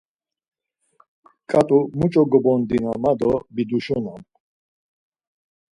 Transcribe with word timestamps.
Ǩat̆u 1.49 1.79
muç̌o 1.97 2.23
gobondina 2.31 2.91
ma 3.03 3.11
do 3.19 3.31
biduşunam. 3.55 4.21